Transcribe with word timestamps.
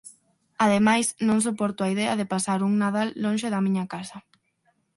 Ademais, 0.65 1.07
non 1.27 1.39
soporto 1.47 1.79
a 1.83 1.91
idea 1.95 2.13
de 2.19 2.29
pasar 2.33 2.57
dun 2.59 2.73
Nadal 2.81 3.09
lonxe 3.23 3.47
da 3.53 3.63
miña 3.65 3.85
casa. 3.93 4.17